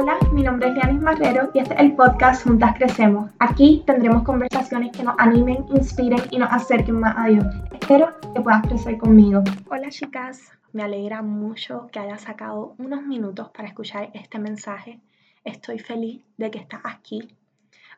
[0.00, 3.32] Hola, mi nombre es Lianis Marrero y este es el podcast Juntas Crecemos.
[3.40, 7.44] Aquí tendremos conversaciones que nos animen, inspiren y nos acerquen más a Dios.
[7.72, 9.42] Espero que puedas crecer conmigo.
[9.68, 15.00] Hola chicas, me alegra mucho que hayas sacado unos minutos para escuchar este mensaje.
[15.42, 17.34] Estoy feliz de que estás aquí.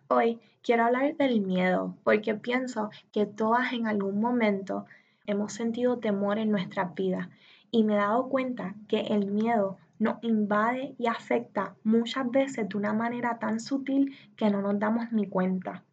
[0.08, 4.86] Hoy quiero hablar del miedo porque pienso que todas en algún momento
[5.26, 7.28] hemos sentido temor en nuestras vidas
[7.70, 12.76] y me he dado cuenta que el miedo nos invade y afecta muchas veces de
[12.76, 15.84] una manera tan sutil que no nos damos ni cuenta.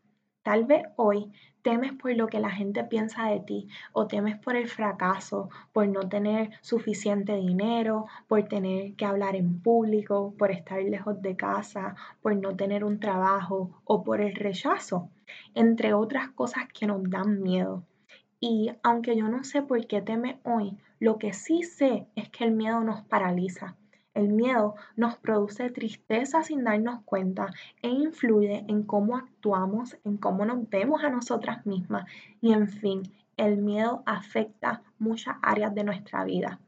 [0.41, 1.29] Tal vez hoy
[1.61, 5.89] temes por lo que la gente piensa de ti o temes por el fracaso, por
[5.89, 11.95] no tener suficiente dinero, por tener que hablar en público, por estar lejos de casa,
[12.21, 15.09] por no tener un trabajo o por el rechazo,
[15.53, 17.83] entre otras cosas que nos dan miedo.
[18.39, 22.45] Y aunque yo no sé por qué teme hoy, lo que sí sé es que
[22.45, 23.75] el miedo nos paraliza.
[24.17, 27.53] El miedo nos produce tristeza sin darnos cuenta
[27.83, 32.09] e influye en cómo actuamos, en cómo nos vemos a nosotras mismas
[32.41, 33.03] y en fin,
[33.37, 36.59] el miedo afecta muchas áreas de nuestra vida.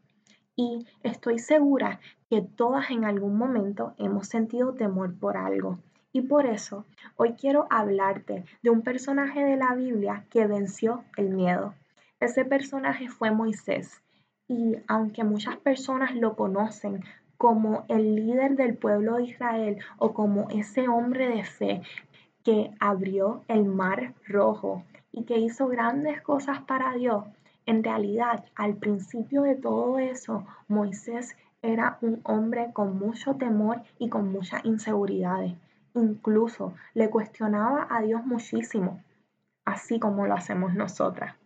[0.55, 5.80] Y estoy segura que todas en algún momento hemos sentido temor por algo.
[6.14, 11.30] Y por eso hoy quiero hablarte de un personaje de la Biblia que venció el
[11.30, 11.73] miedo.
[12.20, 14.03] Ese personaje fue Moisés.
[14.47, 17.03] Y aunque muchas personas lo conocen
[17.40, 21.82] como el líder del pueblo de Israel o como ese hombre de fe
[22.44, 27.23] que abrió el mar rojo y que hizo grandes cosas para Dios,
[27.66, 34.10] en realidad al principio de todo eso, Moisés era un hombre con mucho temor y
[34.10, 35.54] con muchas inseguridades.
[35.95, 39.02] Incluso le cuestionaba a Dios muchísimo,
[39.64, 41.38] así como lo hacemos nosotras.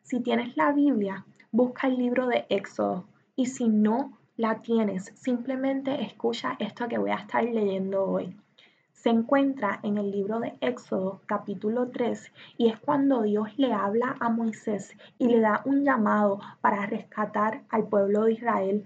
[0.00, 6.02] Si tienes la Biblia, busca el libro de Éxodo y si no, la tienes, simplemente
[6.02, 8.36] escucha esto que voy a estar leyendo hoy.
[8.92, 14.14] Se encuentra en el libro de Éxodo capítulo 3 y es cuando Dios le habla
[14.20, 18.84] a Moisés y le da un llamado para rescatar al pueblo de Israel.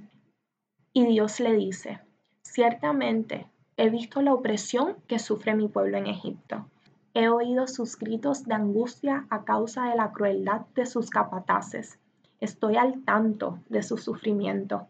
[0.92, 1.98] Y Dios le dice,
[2.42, 6.66] ciertamente he visto la opresión que sufre mi pueblo en Egipto.
[7.12, 11.98] He oído sus gritos de angustia a causa de la crueldad de sus capataces.
[12.38, 14.86] Estoy al tanto de su sufrimiento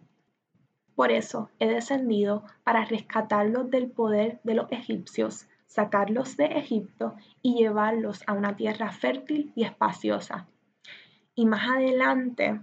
[1.00, 7.54] por eso he descendido para rescatarlos del poder de los egipcios, sacarlos de Egipto y
[7.54, 10.46] llevarlos a una tierra fértil y espaciosa.
[11.34, 12.60] Y más adelante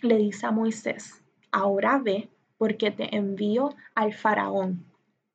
[0.00, 2.28] le dice a Moisés, ahora ve
[2.58, 4.84] porque te envío al faraón.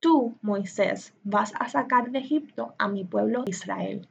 [0.02, 4.06] Tú, Moisés, vas a sacar de Egipto a mi pueblo Israel.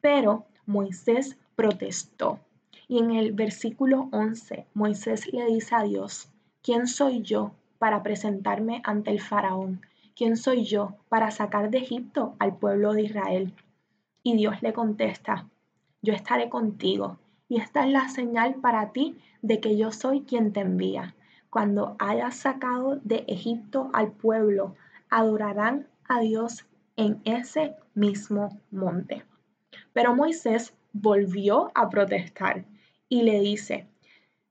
[0.00, 2.38] Pero Moisés protestó.
[2.86, 6.30] Y en el versículo 11, Moisés le dice a Dios,
[6.64, 9.82] ¿Quién soy yo para presentarme ante el faraón?
[10.16, 13.52] ¿Quién soy yo para sacar de Egipto al pueblo de Israel?
[14.22, 15.46] Y Dios le contesta,
[16.00, 17.18] yo estaré contigo,
[17.50, 21.14] y esta es la señal para ti de que yo soy quien te envía.
[21.50, 24.74] Cuando hayas sacado de Egipto al pueblo,
[25.10, 26.64] adorarán a Dios
[26.96, 29.22] en ese mismo monte.
[29.92, 32.64] Pero Moisés volvió a protestar
[33.10, 33.86] y le dice,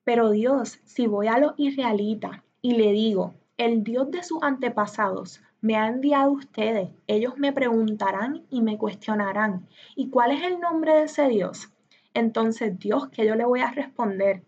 [0.03, 5.41] pero Dios, si voy a los israelitas y le digo, el Dios de sus antepasados
[5.62, 10.59] me ha enviado a ustedes, ellos me preguntarán y me cuestionarán, ¿y cuál es el
[10.59, 11.69] nombre de ese Dios?
[12.14, 14.44] Entonces Dios, que yo le voy a responder?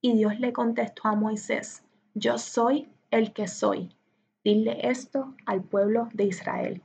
[0.00, 1.84] Y Dios le contestó a Moisés,
[2.14, 3.94] yo soy el que soy.
[4.42, 6.82] Dile esto al pueblo de Israel.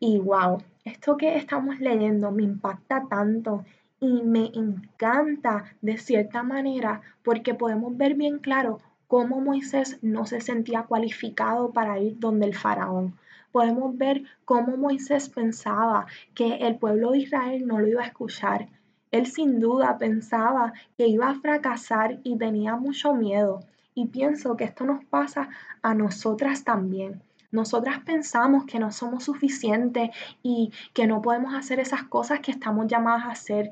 [0.00, 3.64] Y wow, esto que estamos leyendo me impacta tanto
[4.00, 10.40] y me encanta de cierta manera porque podemos ver bien claro cómo Moisés no se
[10.40, 13.14] sentía cualificado para ir donde el faraón.
[13.50, 18.68] Podemos ver cómo Moisés pensaba que el pueblo de Israel no lo iba a escuchar.
[19.10, 23.64] Él sin duda pensaba que iba a fracasar y tenía mucho miedo.
[23.94, 25.48] Y pienso que esto nos pasa
[25.82, 27.22] a nosotras también.
[27.50, 30.10] Nosotras pensamos que no somos suficientes
[30.42, 33.70] y que no podemos hacer esas cosas que estamos llamadas a hacer.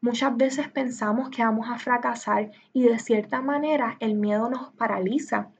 [0.00, 5.50] Muchas veces pensamos que vamos a fracasar y de cierta manera el miedo nos paraliza.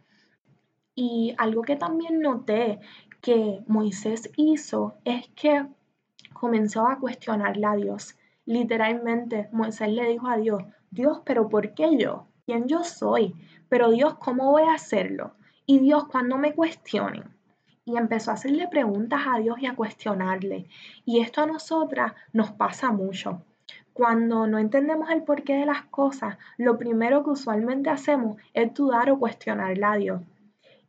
[0.94, 2.80] Y algo que también noté
[3.20, 5.66] que Moisés hizo es que
[6.32, 8.16] comenzó a cuestionarle a Dios.
[8.44, 12.28] Literalmente Moisés le dijo a Dios, Dios, pero ¿por qué yo?
[12.46, 13.34] ¿Quién yo soy?
[13.68, 15.34] Pero Dios, ¿cómo voy a hacerlo?
[15.66, 17.35] Y Dios, cuando me cuestionen?
[17.86, 20.66] Y empezó a hacerle preguntas a Dios y a cuestionarle.
[21.04, 23.42] Y esto a nosotras nos pasa mucho.
[23.92, 29.10] Cuando no entendemos el porqué de las cosas, lo primero que usualmente hacemos es dudar
[29.10, 30.22] o cuestionarle a Dios.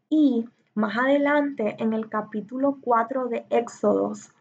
[0.10, 4.32] Y Más adelante, en el capítulo 4 de Éxodos,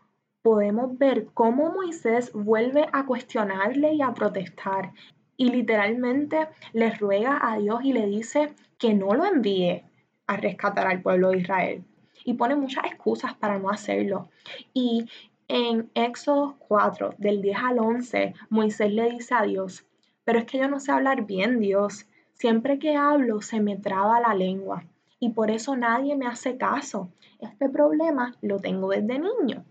[0.43, 4.93] podemos ver cómo Moisés vuelve a cuestionarle y a protestar.
[5.39, 9.83] Y literalmente le ruega a Dios y le dice que no lo envíe
[10.27, 11.85] a rescatar al pueblo de Israel.
[12.27, 14.29] Y pone muchas excusas para no hacerlo.
[14.75, 15.09] Y
[15.49, 19.87] en Éxodo 4, del 10 al 11, Moisés le dice a Dios,
[20.25, 22.07] pero es que yo no sé hablar bien, Dios.
[22.35, 24.85] Siempre que hablo se me traba la lengua
[25.21, 27.11] y por eso nadie me hace caso.
[27.39, 29.65] Este problema lo tengo desde niño.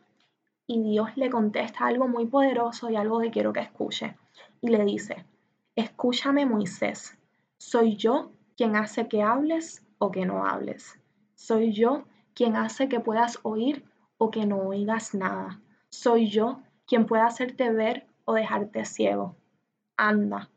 [0.65, 4.15] Y Dios le contesta algo muy poderoso y algo que quiero que escuche.
[4.61, 5.25] Y le dice,
[5.75, 7.17] escúchame Moisés,
[7.57, 10.97] soy yo quien hace que hables o que no hables.
[11.35, 12.05] Soy yo
[12.35, 13.83] quien hace que puedas oír
[14.17, 15.61] o que no oigas nada.
[15.89, 19.35] Soy yo quien puede hacerte ver o dejarte ciego.
[19.97, 20.49] Anda,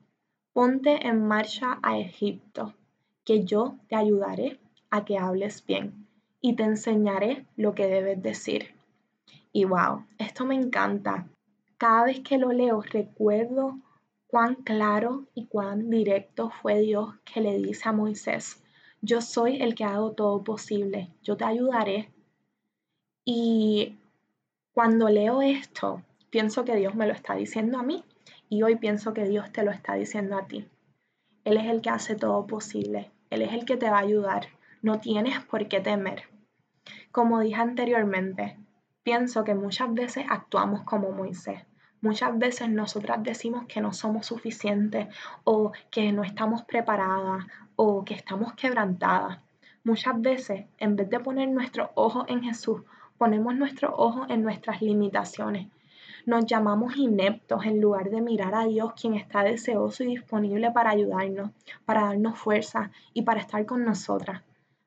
[0.53, 2.75] ponte en marcha a Egipto,
[3.25, 4.59] que yo te ayudaré
[4.91, 6.07] a que hables bien
[6.41, 8.75] y te enseñaré lo que debes decir.
[9.53, 11.29] Y wow, esto me encanta.
[11.79, 13.79] Cada vez que lo leo recuerdo
[14.27, 18.63] cuán claro y cuán directo fue Dios que le dice a Moisés,
[19.01, 22.11] yo soy el que hago todo posible, yo te ayudaré.
[23.25, 23.97] Y
[24.73, 28.05] cuando leo esto, pienso que Dios me lo está diciendo a mí
[28.49, 30.67] y hoy pienso que Dios te lo está diciendo a ti.
[31.45, 34.49] Él es el que hace todo posible, Él es el que te va a ayudar,
[34.83, 36.25] no tienes por qué temer.
[37.13, 38.59] Como dije anteriormente,
[39.03, 41.63] pienso que muchas veces actuamos como Moisés.
[42.01, 45.09] Muchas veces nosotras decimos que no somos suficientes
[45.43, 49.41] o que no estamos preparadas o que estamos quebrantadas.
[49.83, 52.83] Muchas veces, en vez de poner nuestro ojo en Jesús,
[53.17, 55.69] ponemos nuestro ojo en nuestras limitaciones.
[56.25, 60.91] Nos llamamos ineptos en lugar de mirar a Dios quien está deseoso y disponible para
[60.91, 61.51] ayudarnos,
[61.85, 64.43] para darnos fuerza y para estar con nosotras.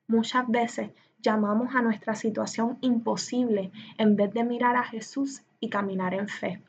[0.06, 6.14] Muchas veces llamamos a nuestra situación imposible en vez de mirar a Jesús y caminar
[6.14, 6.62] en fe.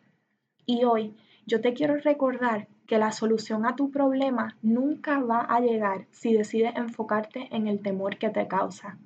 [0.65, 1.15] Y hoy
[1.45, 6.33] yo te quiero recordar que la solución a tu problema nunca va a llegar si
[6.33, 8.98] decides enfocarte en el temor que te causa.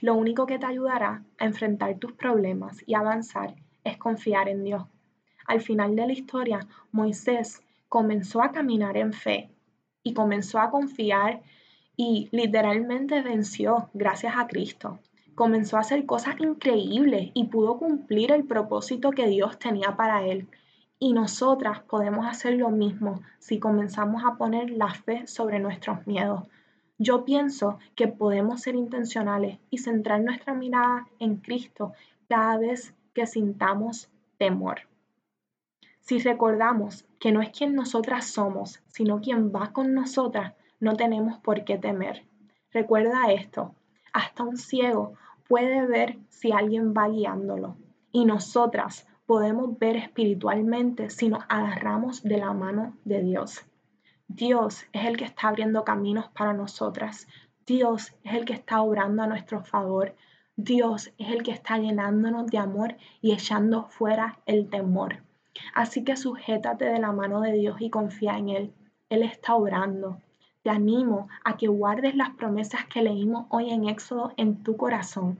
[0.00, 3.54] Lo único que te ayudará a enfrentar tus problemas y avanzar
[3.84, 4.84] es confiar en Dios.
[5.46, 6.60] Al final de la historia,
[6.92, 9.50] Moisés comenzó a caminar en fe
[10.02, 11.42] y comenzó a confiar
[11.96, 15.00] y literalmente venció gracias a Cristo.
[15.34, 20.48] Comenzó a hacer cosas increíbles y pudo cumplir el propósito que Dios tenía para él.
[20.98, 26.48] Y nosotras podemos hacer lo mismo si comenzamos a poner la fe sobre nuestros miedos,
[27.00, 31.92] yo pienso que podemos ser intencionales y centrar nuestra mirada en Cristo
[32.28, 34.80] cada vez que sintamos temor.
[36.00, 41.38] Si recordamos que no es quien nosotras somos, sino quien va con nosotras, no tenemos
[41.38, 42.24] por qué temer.
[42.72, 43.74] Recuerda esto,
[44.12, 45.12] hasta un ciego
[45.48, 47.76] puede ver si alguien va guiándolo
[48.10, 53.62] y nosotras podemos ver espiritualmente si nos agarramos de la mano de Dios.
[54.26, 57.28] Dios es el que está abriendo caminos para nosotras.
[57.66, 60.14] Dios es el que está obrando a nuestro favor.
[60.56, 65.18] Dios es el que está llenándonos de amor y echando fuera el temor.
[65.74, 68.72] Así que sujétate de la mano de Dios y confía en Él.
[69.10, 70.22] Él está obrando.
[70.62, 75.38] Te animo a que guardes las promesas que leímos hoy en Éxodo en tu corazón.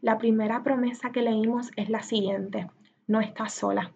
[0.00, 2.68] La primera promesa que leímos es la siguiente.
[3.08, 3.92] No estás sola.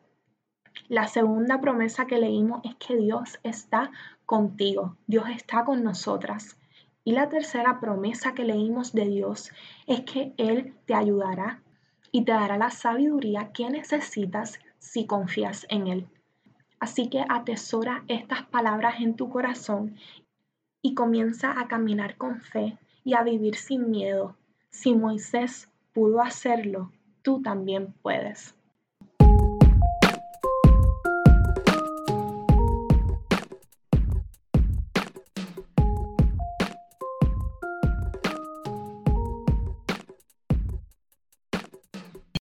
[0.88, 3.90] La segunda promesa que leímos es que Dios está
[4.25, 6.57] contigo, Dios está con nosotras.
[7.04, 9.50] Y la tercera promesa que leímos de Dios
[9.87, 11.61] es que Él te ayudará
[12.11, 16.09] y te dará la sabiduría que necesitas si confías en Él.
[16.81, 19.97] Así que atesora estas palabras en tu corazón
[20.81, 24.38] y comienza a caminar con fe y a vivir sin miedo.
[24.71, 26.90] Si Moisés pudo hacerlo,
[27.21, 28.54] tú también puedes.